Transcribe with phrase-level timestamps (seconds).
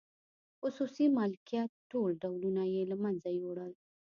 [0.59, 3.73] خصوصي مالکیت ټول ډولونه یې له منځه یووړل.